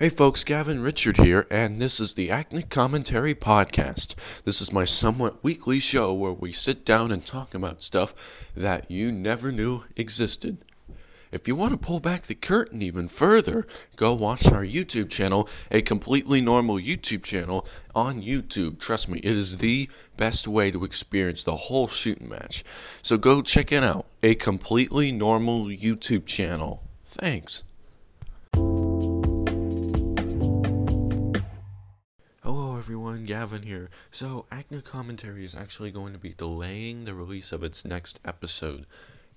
[0.00, 4.14] Hey folks, Gavin Richard here, and this is the Acne Commentary Podcast.
[4.44, 8.14] This is my somewhat weekly show where we sit down and talk about stuff
[8.54, 10.58] that you never knew existed.
[11.32, 13.66] If you want to pull back the curtain even further,
[13.96, 18.78] go watch our YouTube channel, a completely normal YouTube channel on YouTube.
[18.78, 22.62] Trust me, it is the best way to experience the whole shooting match.
[23.02, 26.84] So go check it out, a completely normal YouTube channel.
[27.04, 27.64] Thanks.
[32.88, 33.90] Everyone, Gavin here.
[34.10, 38.86] So, Acne Commentary is actually going to be delaying the release of its next episode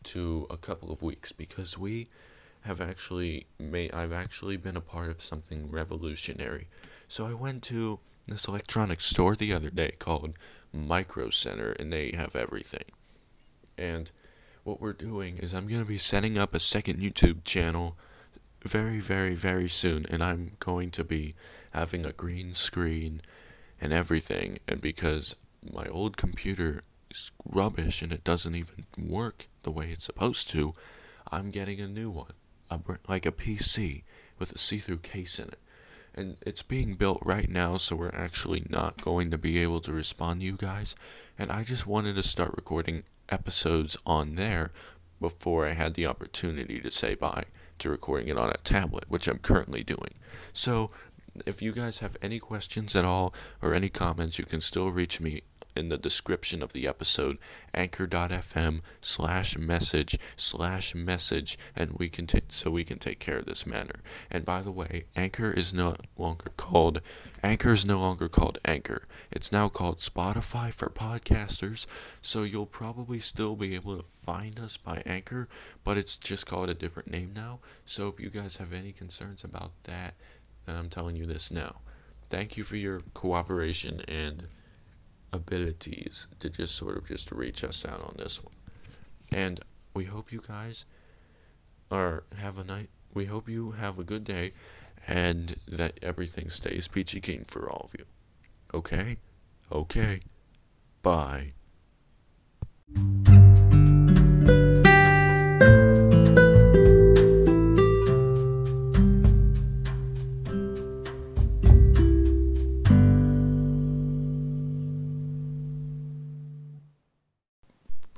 [0.04, 2.08] to a couple of weeks because we
[2.62, 6.70] have actually made I've actually been a part of something revolutionary.
[7.10, 10.38] So I went to this electronics store the other day called
[10.72, 12.86] Micro Center and they have everything.
[13.77, 14.13] And
[14.63, 17.98] what we're doing is I'm going to be setting up a second YouTube channel
[18.63, 21.36] very very very soon and I'm going to be
[21.74, 23.22] having a green screen
[23.81, 24.60] and everything.
[24.68, 25.35] And because
[25.74, 30.73] my old computer is rubbish and it doesn't even work the way it's supposed to,
[31.32, 32.34] I'm getting a new one,
[32.70, 34.04] a, like a PC
[34.38, 35.60] with a see through case in it.
[36.13, 39.93] And it's being built right now, so we're actually not going to be able to
[39.93, 40.95] respond to you guys.
[41.40, 44.71] And I just wanted to start recording episodes on there
[45.21, 47.45] before I had the opportunity to say bye
[47.79, 50.13] to recording it on a tablet, which I'm currently doing.
[50.54, 50.91] So
[51.46, 55.21] if you guys have any questions at all or any comments, you can still reach
[55.21, 55.41] me
[55.76, 57.38] in the description of the episode
[57.73, 63.46] anchor.fm slash message slash message and we can take so we can take care of
[63.46, 64.01] this matter.
[64.29, 67.01] And by the way anchor is no longer called
[67.41, 69.03] anchor is no longer called anchor.
[69.31, 71.85] It's now called spotify for podcasters.
[72.22, 75.47] So you'll probably still be able to find us by anchor
[75.84, 77.59] but it's just called a different name now.
[77.85, 80.16] So if you guys have any concerns about that
[80.67, 81.81] I'm telling you this now.
[82.29, 84.47] Thank you for your cooperation and
[85.34, 88.53] abilities to just sort of just reach us out on this one.
[89.31, 89.59] And
[89.94, 90.85] we hope you guys
[91.89, 92.89] are have a night.
[93.13, 94.51] We hope you have a good day
[95.07, 98.05] and that everything stays peachy keen for all of you.
[98.73, 99.17] Okay?
[99.71, 100.21] Okay.
[101.01, 101.53] Bye.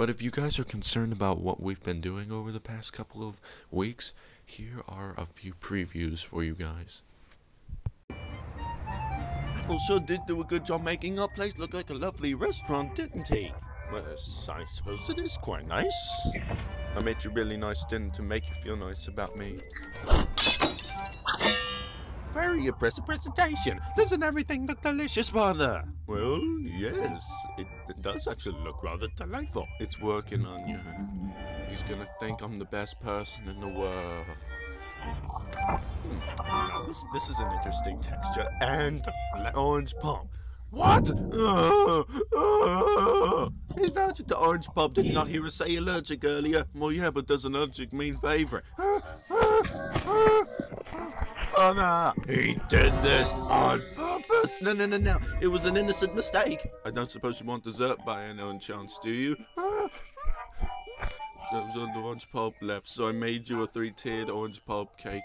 [0.03, 3.25] But if you guys are concerned about what we've been doing over the past couple
[3.25, 3.39] of
[3.71, 4.11] weeks,
[4.45, 7.03] here are a few previews for you guys.
[8.09, 12.93] Apple sure did do a good job making our place look like a lovely restaurant,
[12.95, 13.53] didn't he?
[13.93, 16.27] Well, I suppose it is quite nice.
[16.97, 19.61] I made you really nice dinner to make you feel nice about me.
[22.33, 23.79] Very impressive presentation.
[23.95, 25.83] Doesn't everything look delicious, Father?
[26.07, 27.23] Well, yes.
[27.59, 29.67] It, it does actually look rather delightful.
[29.79, 30.79] It's working on you.
[31.69, 34.25] He's gonna think I'm the best person in the world.
[36.39, 40.29] Now, this, this is an interesting texture and flat orange palm.
[40.71, 41.11] What?
[42.35, 44.93] Uh, uh, he's allergic to orange pulp.
[44.95, 46.65] Did you not hear us say allergic earlier?
[46.73, 48.63] Well, yeah, but does an allergic mean favorite?
[51.65, 52.11] Oh!
[52.27, 54.57] He did this on purpose!
[54.61, 55.17] No, no, no, no.
[55.39, 56.59] It was an innocent mistake.
[56.85, 59.37] I don't suppose you want dessert by any chance, do you?
[59.55, 59.89] There
[61.61, 65.23] was an orange pulp left, so I made you a three-tiered orange pulp cake.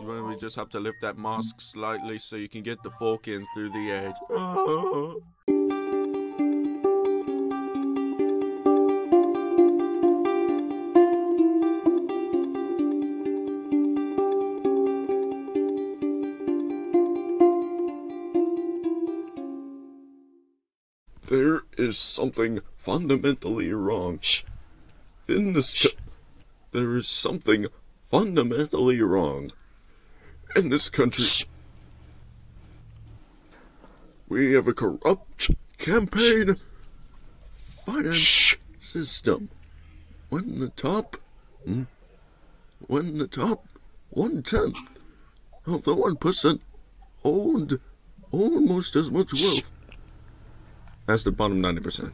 [0.00, 3.28] you we just have to lift that mask slightly so you can get the fork
[3.28, 4.16] in through the edge.
[21.28, 24.20] There is something fundamentally wrong.
[25.26, 25.82] In this.
[25.82, 26.00] Co-
[26.70, 27.66] there is something
[28.08, 29.50] fundamentally wrong.
[30.54, 31.24] In this country.
[34.28, 36.56] We have a corrupt campaign
[37.50, 39.48] finance system.
[40.28, 41.16] When the top.
[41.64, 41.84] Hmm?
[42.86, 43.66] When the top
[44.10, 44.78] one tenth
[45.66, 46.60] of the one percent
[47.24, 47.80] owned
[48.30, 49.72] almost as much wealth
[51.06, 52.12] that's the bottom 90%.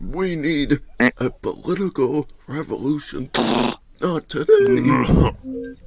[0.00, 3.30] We need a political revolution.
[4.00, 4.50] Not today,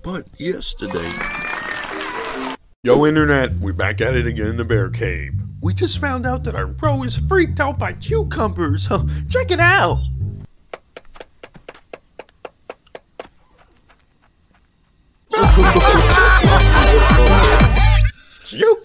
[0.03, 1.11] but yesterday.
[2.83, 5.33] Yo, Internet, we're back at it again in the bear cave.
[5.61, 8.85] We just found out that our bro is freaked out by cucumbers.
[8.85, 9.05] Huh?
[9.27, 10.03] Check it out.
[18.49, 18.82] you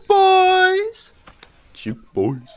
[1.89, 2.53] Cute boys.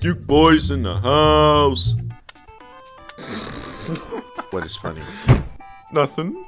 [0.00, 1.94] Cute boys in the house.
[4.50, 5.02] what is funny?
[5.92, 6.44] Nothing.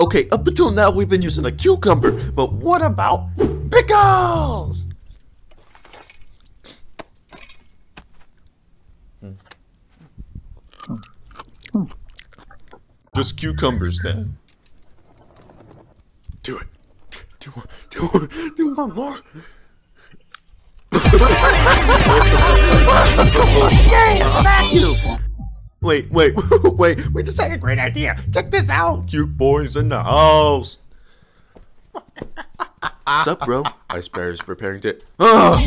[0.00, 3.26] okay, up until now we've been using a cucumber, but what about
[3.72, 4.86] pickles?
[13.14, 14.38] Just cucumbers then.
[16.42, 16.66] Do it.
[17.38, 17.66] Do one.
[17.90, 18.54] Do one.
[18.56, 19.18] Do one more.
[24.42, 24.96] vacuum.
[25.80, 26.34] Wait, wait,
[26.64, 27.06] wait.
[27.12, 28.16] We just had a great idea.
[28.32, 29.06] Check this out.
[29.06, 30.78] Cute boys in the house.
[33.22, 33.64] Sup, bro?
[33.90, 34.98] Ice Bear is preparing to.
[35.20, 35.60] Oh!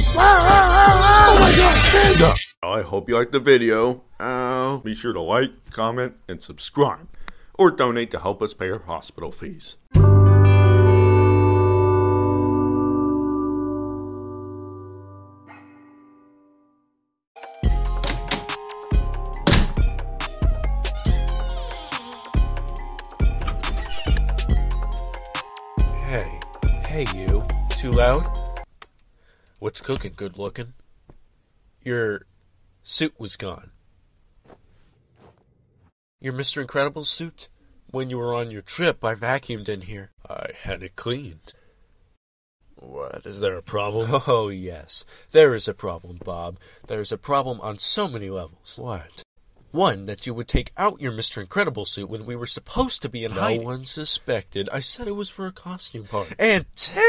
[2.63, 4.03] I hope you liked the video.
[4.19, 7.07] Uh, be sure to like, comment, and subscribe.
[7.57, 9.77] Or donate to help us pay our hospital fees.
[26.03, 26.39] Hey,
[26.87, 27.43] hey, you.
[27.71, 28.25] Too loud?
[29.59, 30.73] What's cooking, good looking?
[31.81, 32.27] Your
[32.83, 33.71] suit was gone.
[36.27, 36.59] Your Mr.
[36.59, 37.47] Incredible suit?
[37.89, 40.11] When you were on your trip, I vacuumed in here.
[40.29, 41.53] I had it cleaned.
[42.75, 44.21] What, is there a problem?
[44.27, 45.05] Oh, yes.
[45.31, 46.57] There is a problem, Bob.
[46.87, 48.75] There is a problem on so many levels.
[48.77, 49.23] What?
[49.71, 51.39] One, that you would take out your Mr.
[51.39, 53.63] Incredible suit when we were supposed to be in No hiding.
[53.63, 54.67] one suspected.
[54.73, 56.35] I said it was for a costume party.
[56.37, 56.99] And two,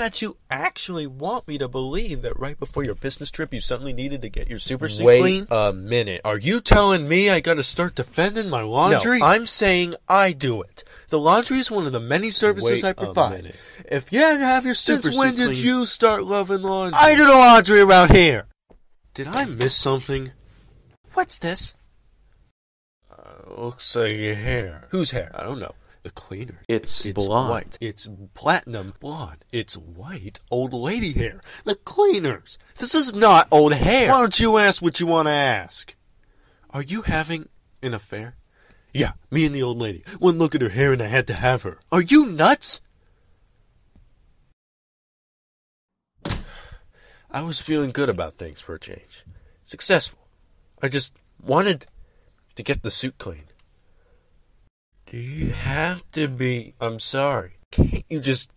[0.00, 3.92] that you actually want me to believe that right before your business trip you suddenly
[3.92, 5.46] needed to get your super suit Wait clean?
[5.50, 6.22] a minute.
[6.24, 9.18] Are you telling me I gotta start defending my laundry?
[9.18, 10.84] No, I'm saying I do it.
[11.10, 13.54] The laundry is one of the many services Wait I provide.
[13.90, 15.64] If you hadn't have your Super since when did clean.
[15.64, 16.98] you start loving laundry?
[16.98, 18.46] I do the laundry around here.
[19.12, 20.32] Did I miss something?
[21.12, 21.74] What's this?
[23.10, 24.88] Uh, looks like your hair.
[24.92, 25.30] Whose hair?
[25.34, 25.74] I don't know.
[26.02, 26.62] The cleaner.
[26.66, 27.50] It's blonde.
[27.50, 27.78] white.
[27.80, 29.44] It's platinum blonde.
[29.52, 31.42] It's white old lady hair.
[31.64, 32.58] The cleaners.
[32.78, 34.10] This is not old hair.
[34.10, 35.94] Why don't you ask what you want to ask?
[36.70, 37.48] Are you having
[37.82, 38.36] an affair?
[38.92, 40.02] Yeah, me and the old lady.
[40.18, 41.78] One look at her hair and I had to have her.
[41.92, 42.80] Are you nuts?
[47.30, 49.24] I was feeling good about things for a change.
[49.64, 50.18] Successful.
[50.82, 51.86] I just wanted
[52.56, 53.44] to get the suit clean.
[55.10, 56.74] Do you have to be.
[56.80, 57.54] I'm sorry.
[57.72, 58.52] Can't you just.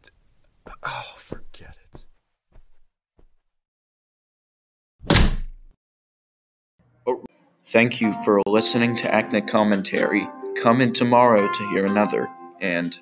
[0.84, 2.06] Oh, forget it.
[7.64, 10.28] Thank you for listening to Acne Commentary.
[10.62, 12.28] Come in tomorrow to hear another,
[12.62, 13.00] and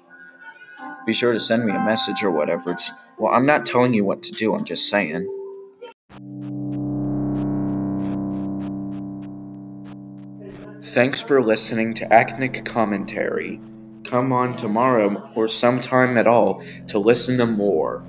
[1.05, 2.71] be sure to send me a message or whatever.
[2.71, 4.55] It's well, I'm not telling you what to do.
[4.55, 5.27] I'm just saying.
[10.91, 13.61] Thanks for listening to Acnic Commentary.
[14.03, 18.05] Come on tomorrow or sometime at all to listen to more.